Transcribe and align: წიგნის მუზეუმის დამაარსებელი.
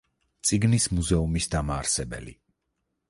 წიგნის 0.49 0.87
მუზეუმის 0.99 1.49
დამაარსებელი. 1.57 2.35